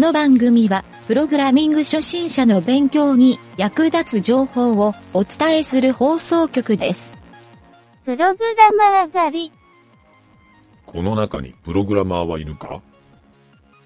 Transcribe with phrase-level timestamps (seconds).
[0.00, 7.12] この番組は、プログラミング初心者の勉強に役立つ情報をお伝えする放送局です。
[8.06, 9.52] プログラマー狩り。
[10.86, 12.80] この中にプログラマーはいるか？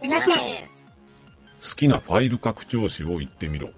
[0.05, 0.37] いません。
[0.37, 3.71] 好きなファイル拡張子を言ってみろ。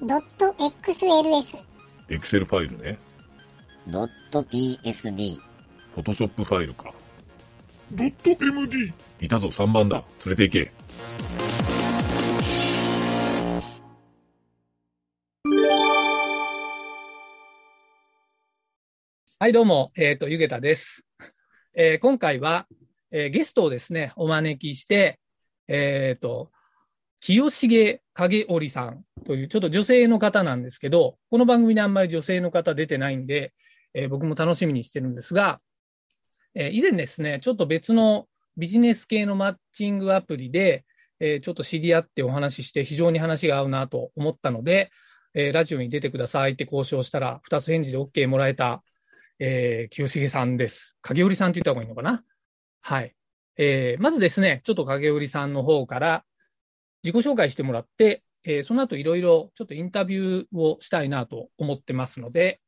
[0.00, 0.44] ドット
[0.86, 1.58] XLS。
[2.08, 2.96] Excel ファイルね。
[3.88, 5.36] ドット PSD。
[5.96, 6.92] Photoshop ファイルか。
[7.90, 8.92] ドット MD。
[9.20, 10.04] いたぞ3番だ。
[10.24, 10.72] 連れて行け。
[19.38, 21.04] はい、どうも、えっ、と、ゆげたです。
[21.74, 22.66] えー今回は、
[23.10, 25.20] えーゲストをですね、お招きして、
[25.68, 26.50] えっ、と、
[27.20, 33.52] 清重影織さんという、ちょっと女性の方なんですけど、この番組にあんまり女性の方出てないんで、
[33.92, 35.60] え僕も楽しみにしてるんですが、
[36.54, 40.86] え以前ですね、ちょっと別のビジネス系のマッチングアプリで、
[41.20, 44.90] えちょっと知り合ってお話しして非常に話が合うなと思ったので、
[45.34, 48.82] えラジオに出てくださいって交渉したら、二つ返事で OK もらえた、
[49.38, 50.96] えー、清重さんです。
[51.02, 52.24] 影織さんって言った方がいいのかな？
[52.80, 53.14] はい。
[53.58, 56.24] えー、まずですね、ちょっと影織さんの方から
[57.02, 62.60] 自己紹介してもらって、えー、その後いろいろちょっとインタビューをしたいなと思ってますので、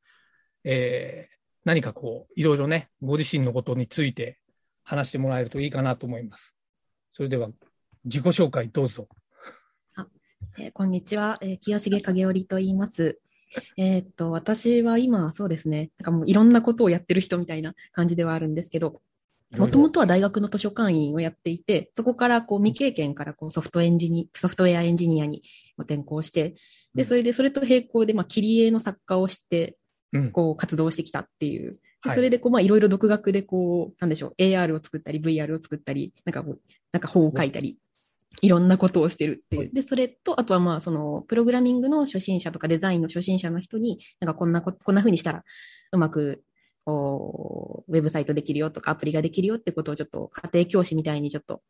[0.64, 4.38] えー、何かこう、いろいろね、ご自身のことについて
[4.82, 6.54] 話してもらえるといいかなと思います。
[7.12, 7.48] それでは、
[8.04, 9.08] 自己紹介どうぞ。
[9.96, 10.06] あ
[10.58, 13.20] えーこんにちは、えー清重影織と言います。
[13.76, 19.00] えーっと、私は今、そうですね、なんかもういろんなことをやってる人みたいな感じではあるんですけど、
[19.56, 25.42] もともとは大学の図書館員をやっていて、そこからこう未経験からこうソフトエンジニソフトウェアエンジニアに
[25.78, 26.54] 転校して、
[26.94, 27.04] で、うん。
[27.06, 29.76] それで、それと並行で、まあ、切り絵の作家をして、
[30.12, 30.30] うん。
[30.32, 31.78] こう活動してきたっていう。
[32.02, 32.16] ではい。
[32.16, 36.60] それでこう、まあ、いろいろ独学でこう、なんでしょう、AR を作ったり、VR を作ったり、なんかこう、
[36.92, 37.78] なんか本を書いたり、
[38.40, 39.70] いろんなことをしてるっていう。
[39.72, 45.44] で、それと、あとはまあ、その、プログラミングの初心者とかデザインの初心者の人に、なんかこんなこ、こんな風にしたら、
[45.92, 46.44] うまく、
[46.84, 51.62] こうウェブサイトできるよとか、アプリができるよってことをちょっと家庭教師みたいにちょっと、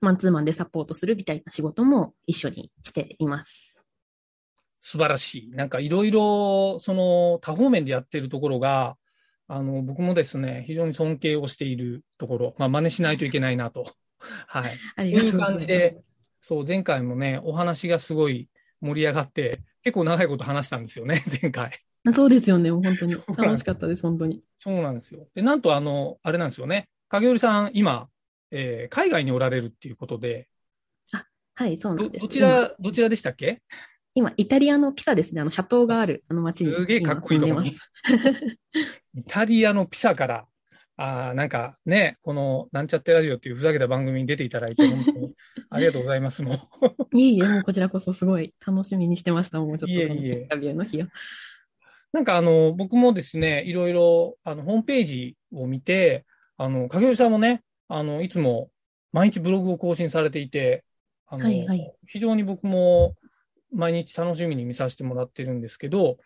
[0.00, 3.84] マンツーマンでサポートするみたいな仕事も一緒にしています。
[4.80, 5.50] 素晴らしい。
[5.50, 8.96] なんかいろいろ、その多方面でやってるところが、
[9.48, 13.84] あの、僕もですね、非常に尊敬をしているところ、まあ真似しないといけないなと。
[14.46, 14.72] はい。
[14.96, 16.02] あこういう感じで、
[16.40, 18.48] そう、前回もね、お話がすごい
[18.80, 21.72] 盛り上がって、結構長いこと話したんですよね、 前回。
[22.14, 23.14] そうですよね、本当に。
[23.36, 24.42] 楽しかったです、本当に。
[24.58, 25.28] そうなんですよ。
[25.34, 26.88] で、なんとあの、あれなんですよね。
[27.08, 28.08] 影織さん、今、
[28.50, 30.48] えー海外におられるっていうことで、
[31.58, 32.22] はい、そうなどんです。
[32.22, 33.62] どちら、どちらでしたっけ？
[34.14, 35.40] 今、イタリアのピサですね。
[35.40, 37.70] あの、シャトーがある、あの街にすげえかっ今こいいとこに。
[39.14, 40.46] イタリアのピサから、
[40.98, 45.34] あーなんかね、このなんちゃってラジオっていうふざけた番組に出ていただいて、本当に
[45.68, 46.42] ありがとうございます。
[46.42, 46.56] もう。
[47.16, 49.60] いえいえ、もうこちらこそすごい楽しみにしてました。
[49.60, 51.06] もうちょっといえいえこのインタビューの日を。
[52.12, 56.24] なんかあの、僕もですね、いろいろ、あの、ホームページを見て、
[56.56, 58.70] あの、影織さんもね、あの、いつも
[59.12, 60.84] 毎日ブログを更新されていて、
[61.26, 63.16] あの、はいはい非常に僕も
[63.72, 66.16] 毎日楽しみに見させてもらってるんですけど、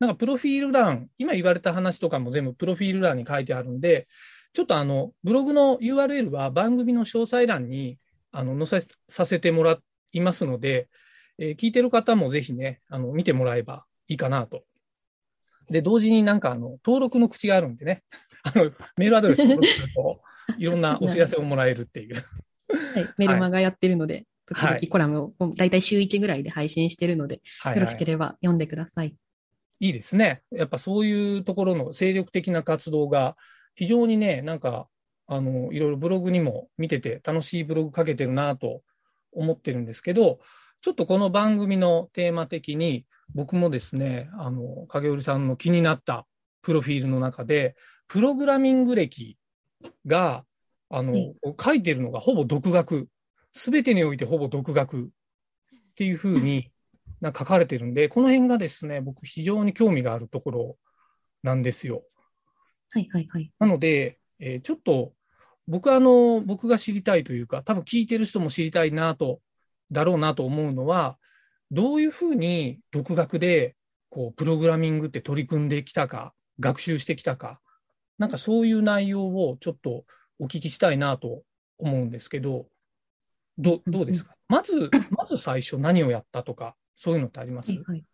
[0.00, 4.08] なんかプロフィール欄、今言われた話とかも全部プロフィール欄に書いてあるんで、
[4.52, 7.98] ちょっとあの、ブログの URL は番組の詳細欄に、
[8.32, 9.78] あの、載せさせてもら
[10.12, 10.88] いますので、
[11.38, 14.64] えー聞いてる方もぜひね、あの、見てもらえばいいかなと
[15.70, 18.02] で、同時になんかあの、登録の口があるんでね、
[18.42, 20.22] あの、メールアドレス登録すると、
[20.58, 22.14] いろんなお知らせをもらえるっていう。
[22.14, 22.20] は
[23.00, 28.12] い、メルマガやってるので、時々はいコラムを、だいたい週1ぐらいで配信してるので、はい、よろしけはい。
[28.12, 29.14] れば読んでください。
[29.80, 30.42] いいですね。
[30.52, 33.36] やっぱそういうところの精力的な活動が、
[33.74, 34.88] 非常にね、なんか、
[35.26, 38.82] あの、いろいろブログにも見てて、楽しいブログ書けてるなと
[39.32, 40.40] 思ってるんですけど、
[40.82, 46.26] ちょっとこの番組のテーマ的に、僕もですね、あの、影織さんの気になった
[46.62, 47.74] プロフィールの中で、
[48.06, 49.38] プログラミング歴
[50.04, 50.44] が、
[50.90, 53.08] あの、はい書いてるのがほぼ独学。
[53.52, 55.08] すべてにおいてほぼ独学っ
[55.96, 56.70] ていうふうに
[57.20, 60.78] なんか書かれてるんで、この辺がですね、僕非常に興味があるところ
[61.42, 62.04] なんですよ。
[62.90, 63.52] はいはいはい。
[63.58, 65.12] なので、えーちょっと
[65.68, 69.40] 僕はあの、僕が知りたいというか、多分聞いてる人も知りたいなと、
[69.92, 71.16] だろうなと思うのは、
[71.70, 73.76] どういうふうに独学で、
[74.08, 77.60] こう、プログラミングって取り組んできたか、学習してきたか、
[78.18, 80.04] なんかそういう内容をちょっと
[80.40, 81.44] お聞きしたいなと
[81.78, 82.66] 思うんですけど、
[83.56, 84.34] どどうですか？
[84.48, 87.70] まず、まず最初何をやったとか、そういうのってあります？
[87.70, 88.04] はいはい。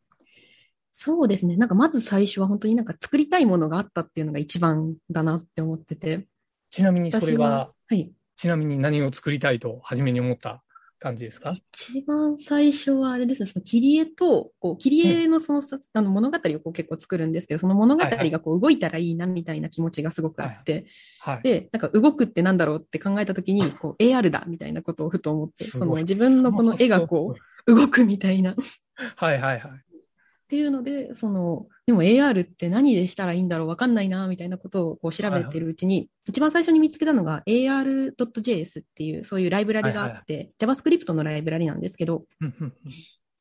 [0.92, 1.56] そうですね。
[1.56, 6.28] なんかまず最初は本当になんか作りたいものがあったっていうのが一番だなって思ってて。
[6.70, 8.12] ちなみにそれは、はい。
[8.36, 10.62] ちなみに何を作りたいと初めに思った
[11.00, 11.52] 感じですか？
[11.52, 20.86] 一番最初はあれですね、その切り絵と、こう、切り絵のその、さあの物語をこう結構作るんですけど、その物語がこう動いたらいいなみたいな気持ちがすごくあって、
[21.18, 21.40] はい。
[21.42, 28.52] で、なんか動くってなんだろうって考えたときに、こう AR だみたいなことをふと思って、その自分のこの絵がこう動くみたいな。
[28.52, 28.54] っ
[29.16, 29.86] はいはいはい。
[30.48, 42.24] ていうので、その、でも AR って何でしたらいいんだろうわかんないなみたいなことをこう調べてるうちに、一番最初に見つけたのが AR.js っていうそういうライブラリがあって、JavaScript のライブラリなんですけど、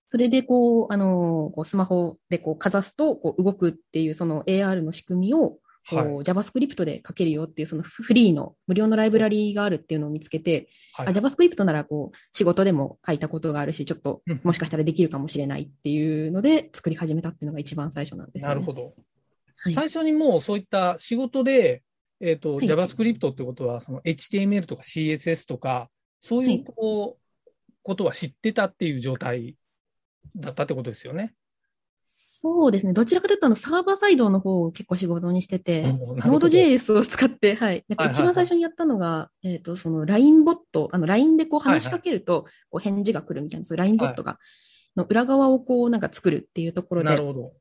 [0.08, 5.60] それでこう、あのこうスマホでこうかざすとこう動くっていうその AR の仕組みを
[5.90, 18.56] こう、はい JavaScript で書けるよっていうそのフフリーの無料のライブラリがあるっていうのを見つけて、はいあ JavaScript ならこう仕事でも書いたことがあるし、ちょっとうんもしかしたらできるかもしれないっていうので作り始めたっていうのが一番最初なんですよ、ね。
[18.56, 18.94] なるほど。
[19.58, 21.84] はい最初にもうそういった仕事で、
[22.20, 25.90] えっ、と、はい JavaScript ってことは、その HTML とか CSS とか、
[26.20, 29.56] そうはいいうこう、ことは知ってたっていう状態
[30.36, 31.34] だったってことですよね。
[32.46, 32.94] そうですね。
[32.94, 37.84] どちらかというと、あの、サーバーサイドの方を結構仕事にしてて、おーなるほど Node.js を使って、はい。
[37.88, 44.38] なんかはいはいはい一番最初にやったのが、えっ、と、その LINE ボット、あの LINE でこう話しかけると、こう返事が来るみたいな、そういう LINE ボットが、
[44.96, 47.54] の裏側をこうなんか作るっていうところで、なるほど。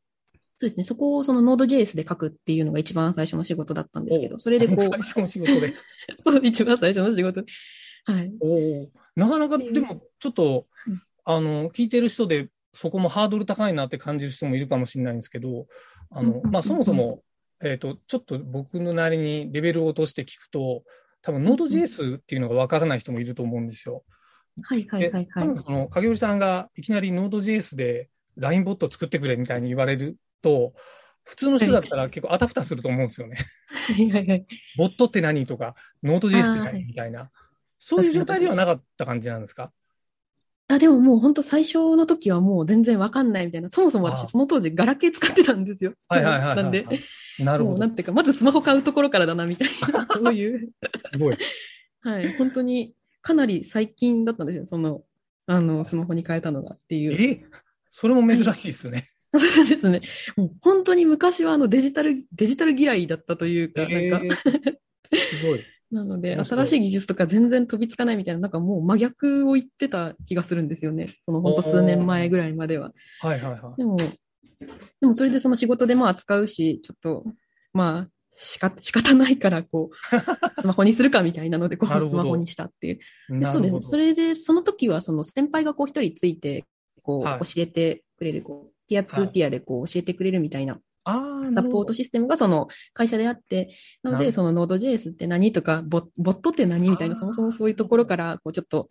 [0.58, 0.84] そうですね。
[0.84, 5.74] そこをその Node.js で書くっていうのが一番最初の仕事だったんですけど、それでこう最、初の仕事で。
[6.22, 7.50] そう、一番最初の仕事で。
[8.04, 8.32] はい。
[8.40, 15.66] おーなかなか、でも、ちょっとうん、あの、聞いてる人で、そこもハードル高いなって感じる人もいるかもしれないんですけど、
[16.10, 17.22] あの、まあ、そもそも、
[17.62, 20.82] えっ、と、ちょっと僕のなりにレベルを落として聞くと、
[21.22, 24.04] 多分 Node.js っていうのがわからない人もいると思うんですよ。
[24.62, 25.44] はいはいはいはいで多。
[25.46, 30.74] 分その、影織さんがいきなり Node.js で LINE ボット作ってくれみたいに言われると、
[31.22, 33.36] 普通の人だったら結構あたふたすると思うんですよね。
[33.96, 34.44] はいはいはい。
[34.76, 37.30] ボットって何とか、Node.js って何みたいな。
[37.78, 39.72] そういう状態ではなかった感じなんですか？
[40.68, 43.68] あ、でももう本当最初の時はもう全然わかんないみたいな。
[43.68, 45.92] そもそもあ私その当時ガラケー使ってたんですよ。
[46.08, 46.56] はいはいはいはい。
[46.56, 46.86] なんで、
[47.38, 47.86] なるほどな。
[47.86, 50.70] んていうか、まずスマホ買うところからだなみたいな、 そういう、
[51.12, 51.38] すごい。
[52.00, 54.66] はい、本当にかなり最近だったんですよ。
[54.66, 55.02] その、
[55.46, 57.12] あの、スマホに変えたのがっていう。
[57.12, 57.44] え？
[57.90, 59.10] それも珍しいですね。
[59.32, 60.00] そうですね。
[60.36, 64.36] もう本当に昔はあのデジタル、デジタル嫌いだったというか、なんか、えー
[65.16, 65.64] すごい。
[65.90, 71.08] なので、新しい技術とか全然飛びつかないみたいな、なんかもう真逆を言ってた気がするんですよね。
[71.24, 72.92] その本当数年前ぐらいまでは。
[73.20, 73.76] はいはいはい。
[73.76, 77.24] でも、でもそれでその仕事でまあ使うし、ちょっと、
[77.72, 79.96] まあ、しか、仕方ないから、こう、
[80.60, 83.38] スマホにするかみたいなので、こう、スマホにしたっていう。
[83.38, 83.80] でそうですね。
[83.82, 86.64] それで、その時は、その先輩がこう一人ついて、
[87.02, 91.62] こう、はい教えてくれる、こう、ピアツーピアでこう教えてくれるみたいなサ。
[91.62, 93.68] ポートシステムがその会社であって、
[94.02, 98.88] なので、その Node.js って何とか、ボボットって何みたいな、そもそもそういうところから、こうちょっと、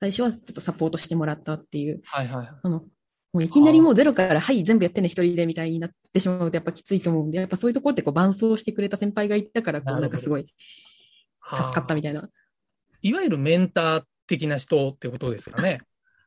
[0.00, 2.48] 最初はちょっとサポートしてもらったっていう、はいはいはい。
[2.62, 2.84] あの、
[3.32, 10.46] もういきなりもうゼロから、はい、全部やってね、一人でみたいになってしまうとやっぱきついと思うんで、やっぱそういうところってこう伴走してくれた先輩がいたから、こうなんかすごい
[11.56, 12.28] 助かったみたいな。
[13.02, 15.80] いわゆるメンター的な人ってことですかね。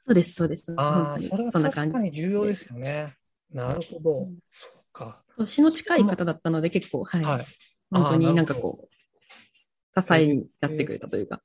[0.05, 0.73] そうです、そうです。
[0.77, 1.93] ああ、それはそんな感じ。
[1.93, 3.15] 確かに重要ですよね。
[3.51, 4.29] なるほど。
[4.51, 5.21] そうか。
[5.37, 7.23] 年の近い方だったので結構、はい。
[7.23, 7.45] はい。
[7.91, 11.41] 本当になんかこう、支えになってくれたというか。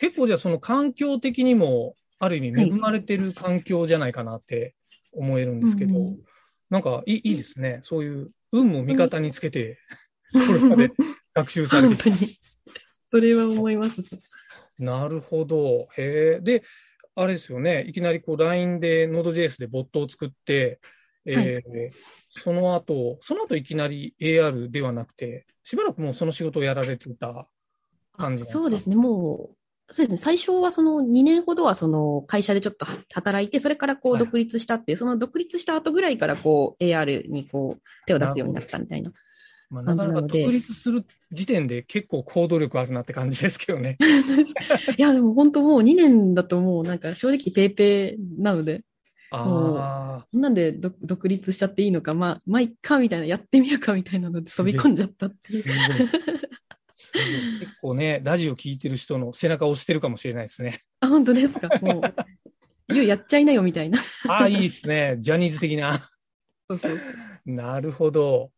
[0.00, 4.74] 結構じゃあその環境的にも、ある意味恵まれてる環境じゃないかなって
[5.12, 6.18] 思えるんですけど、うん
[6.68, 7.80] なんかいいいいですね。
[7.82, 9.78] そういう運も味方につけて、
[10.32, 10.90] これまで
[11.34, 12.16] 学習されて本当に。
[13.08, 14.02] それは思います。
[14.80, 15.88] なるほど。
[15.96, 16.40] へえ。
[16.40, 16.64] で、
[17.14, 17.84] あれですよね。
[17.86, 20.80] いきなりこう LINE で Node.js でボットを作って、
[21.26, 21.90] えー
[22.38, 27.48] その後、その後いきなり AR ではなくて、しばらくもうその仕事をやられてた
[28.16, 29.56] 感じそうですね、もう、
[29.88, 34.24] そうですね、最初はその2年ほどはその会社でちょっと働いて、それからこうはい。
[34.24, 39.10] 独立したっていう、その独立した後ぐらいからこう AR にこう手を出すようになったみたいな。
[39.68, 43.96] まあ、なので独立する時点で結構行動力あるなって感じですけどね。
[44.96, 48.84] いや、でも本当もう2年だともうなんか正直ペーペーなので、
[49.38, 55.64] ああ、なんで独独立しちゃっていいのか、まあ、まあ、いっかみたいな、やってみるかみたいなので飛び込んじゃったっていう
[57.60, 60.82] 結構ね、ラジオ聞いてる人の背中を押してるかもしれないですね。
[61.00, 61.68] あ、本当ですか？
[61.80, 62.14] もう、
[62.94, 63.98] ゆうやっちゃいなよみたいな。
[64.28, 65.16] ああ、いいですね。
[65.20, 66.10] ジャニーズ的な。
[66.68, 66.98] そうそう
[67.46, 68.50] なるほど。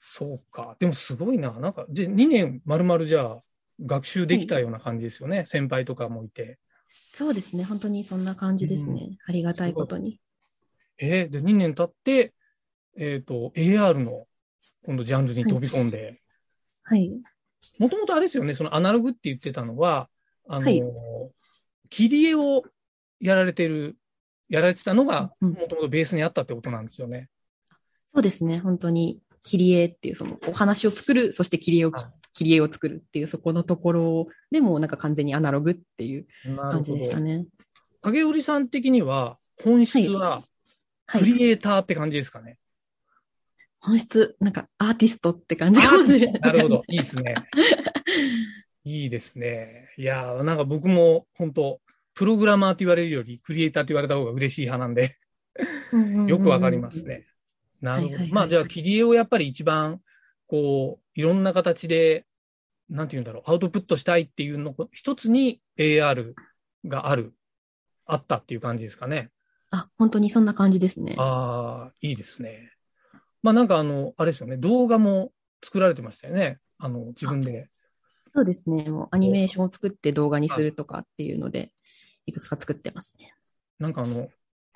[0.00, 0.76] そうか。
[0.80, 1.52] でもすごいな。
[1.52, 3.42] なんか、じゃ2年丸々じゃあ、
[3.80, 5.44] 学習できたような感じですよね。
[5.46, 6.58] 先輩とかもいて。
[6.84, 7.64] そうですね。
[7.64, 9.18] 本当にそんな感じですね。
[9.26, 10.20] ありがたいことに。
[10.98, 12.34] えーで、2年経って、
[12.96, 14.26] えっ、と、AR の、
[14.84, 16.16] 今度ジャンルに飛び込んで、
[16.82, 17.10] はい。
[17.78, 20.08] もともとあれですよね、そのアナログって言ってたのは、
[20.48, 20.82] あの、はい
[21.90, 22.62] 切り絵を
[23.20, 23.98] やられてる、
[24.48, 27.28] やられてたのが、うんもともとベースにあったってことなんですよね。
[28.14, 28.60] そうですね。
[28.60, 37.46] 本当に、切り絵っていう、その、お話を作る、そして切り絵をはい、切り絵を作るっていう、そこのところでも、なんか完全にアナログっていうな感じでしたね。
[38.02, 40.42] 影織さん的には、本質は、
[41.06, 41.20] はい。
[41.20, 42.58] クリエイターって感じですかね？
[43.80, 46.40] 本質、なんかアーティストって感じかもしれない。
[46.40, 46.82] なるほど。
[46.88, 47.34] いいですね。
[48.84, 49.88] いいですね。
[49.98, 51.80] いやー、なんか僕も本当
[52.14, 55.18] プログラマーって言われるより、クリエイターって言われた方が嬉しい派なんで、
[56.28, 57.02] よくわかります。
[57.04, 57.26] ね。
[57.82, 58.14] なるほど。
[58.14, 60.00] はいはいはいまあ、じゃあ、切り絵をやっぱり一番、
[60.46, 62.26] こう、いろんな形で、
[62.88, 66.34] なんて言うんだろう、アウトプットしたいっていうの一つに AR
[66.86, 67.34] がある、
[68.06, 69.30] あったっていう感じですかね。
[69.70, 71.14] あ、本当にそんな感じですね。
[71.18, 72.72] ああ、いいですね。
[73.42, 75.32] まあなんかあの、あれですよね、動画も
[75.64, 76.58] 作られてましたよね。
[76.78, 77.70] あの、自分で。
[78.34, 78.84] そうですね。
[78.90, 81.72] もうアニメーションを作って動画にするとかっていうので、
[82.26, 83.34] いくつか作ってますね。
[83.78, 84.28] なんかあの、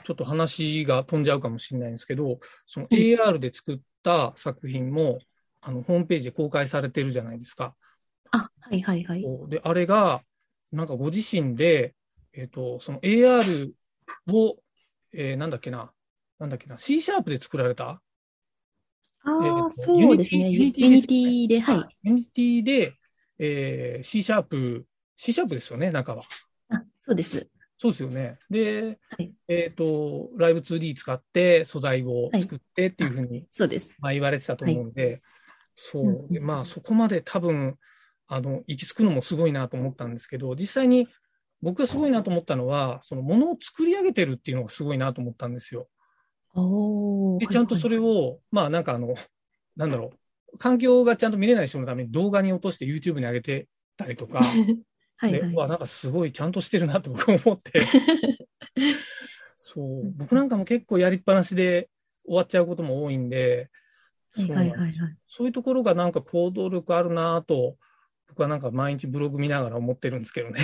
[0.04, 5.18] ちょっと話が飛んじゃうかもしれないんですけど、そのうん AR で作った作品も、
[5.60, 7.74] あの、ホームページで公開されてるじゃないですか。
[8.30, 9.24] あ、はいはいはい。
[9.48, 10.22] で、あれが、
[10.72, 11.94] なんかご自身で、
[12.32, 13.72] えっ、と、その AR
[14.28, 14.56] を、
[15.12, 15.90] えーなんだっけな、
[16.38, 18.00] なんだっけな、C シャープで作られた？
[19.24, 20.50] あえーとあ、そうですね。
[20.50, 21.96] Unity Unity で、はい。
[22.02, 22.94] Unity で、
[23.38, 24.86] えー C シャープ、
[25.16, 26.22] C シャープですよね、中は。
[26.68, 27.48] あ、そうです。
[27.78, 28.38] そうですよね。
[28.50, 33.94] で、はいえっ、と、ライブ 2D 使って素材を作ってっていうふうに、そうです。
[34.00, 35.22] まあ、言われてたと思うんで、
[35.74, 36.12] そうう。
[36.24, 37.76] んで、まあ、そこまで多分、
[38.28, 41.06] あの、行き着くのもすごいなと思ったんですけど、実際に
[41.62, 45.88] 僕がすごいなと思ったのは、そのものを作り上げてるっていうのがすごいなと思ったんですよ。
[46.54, 48.04] おで、ちゃんとそれを。
[48.06, 49.14] を、まあ、なんかあの、
[49.76, 50.12] なんだろ
[50.54, 54.46] う、環境がちゃんと見れない人のために動画に落として YouTube に上げてたりとか、で、
[55.18, 57.72] はいはいうわ、なんかすごいちゃんとしてるなって僕は思って。
[59.56, 60.12] そう。
[60.12, 61.88] 僕なんかも結構やりっぱなしで
[62.24, 63.70] 終わっちゃうことも多いんで。
[65.26, 67.78] そういうところがなんか行動力あるなと、
[68.28, 70.60] 僕はなんか毎日ブログ見ながら思ってるんですけどね。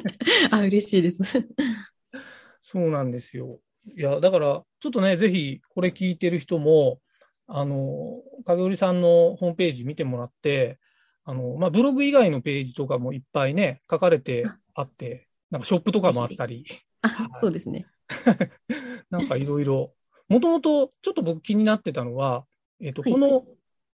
[0.50, 1.22] あ、嬉しいです。
[2.62, 3.60] そうなんですよ。
[3.94, 7.00] いや、だから、ちょっとね、ぜひこれ聞いてる人も、
[7.46, 10.78] あの、影織さんのホームページ見てもらって、
[11.30, 16.66] あの、まあ、ブログ以外のページとかもいっぱいね、書かれてあって、なんかショップとかもあったり、
[17.02, 17.86] あ、そうですね。
[19.10, 19.94] なんかいろいろ。
[20.28, 22.44] もともと、ちょっと僕気になってたのは、
[22.80, 23.46] えっ、と、はいこの、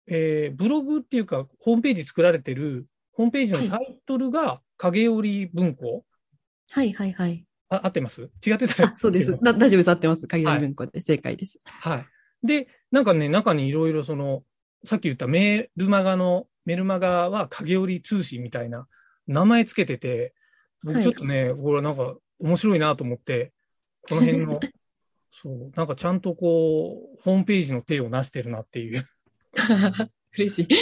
[0.07, 6.03] えーブログっていうか、ホームページ作られてる、ホームページのタイトルが、影織文庫、
[6.69, 7.45] はいはいはい。
[7.69, 8.29] あ、合ってます？
[8.45, 9.31] 違ってたらあ、そうです。
[9.31, 9.89] だ大丈夫です。
[9.89, 10.27] 合ってます。
[10.27, 11.61] 鍵の文庫で正解です。
[11.63, 12.05] はい。
[12.45, 14.43] で、なんかね、中にいろいろその、
[14.83, 18.87] さっき言ったメルマガの、メルマガは影織通信みたいな
[19.27, 20.33] 名前つけてて、はい
[20.83, 23.53] 僕ちょっとね、これなんか面白いなと思って、
[24.09, 24.59] この辺の、
[25.31, 29.05] そう、なんかちゃんとこう、ホームページの体をなしてるなっていう。
[30.33, 30.73] 嬉しい。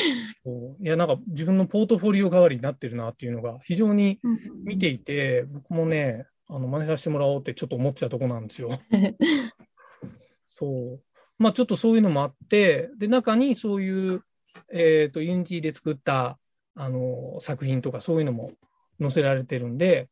[0.83, 4.19] いや、なんか自分のポートフォリオ代わりになってるなっていうのが非常に
[4.63, 8.79] 見ていて、僕もね、あの、真似させてもらおうってちょっと思ってたとこなんですよ。
[10.57, 11.03] そう。
[11.37, 14.23] まあちょっとそういうのもあって、で、中にそういう、
[14.71, 16.37] えっ、と、 Unity で作った、
[16.75, 18.51] あの、作品とかそういうのも
[18.99, 20.09] 載せられてるんで、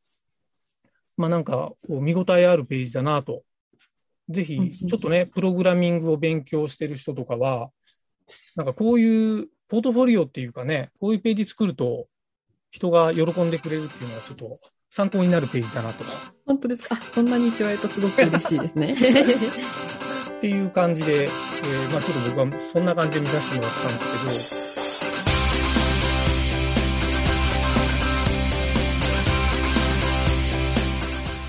[1.16, 3.44] まあなんか、こう、見応えあるページだなと。
[4.30, 7.72] ぜひ、ちょっとね、プログラミングを勉強してる人とかは、
[8.56, 12.08] なんかこういうポートフォリオっていうかね、こういうページ作ると、
[12.70, 16.04] 人が喜んでくれるっていうのはちょっと参考になるページだなと。
[16.46, 16.96] 本当ですか？
[16.96, 18.96] あ、そんなに言われるとすごく嬉しいですね。
[20.38, 24.68] っていう感じで、えーまあちょっと僕はそんな感じで見させてもらったんですけど、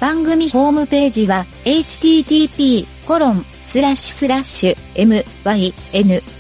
[0.01, 2.87] 番組ホームページは http://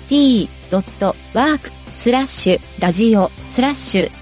[0.09, 4.18] myn.t.work スラッシュラジオスラッシュ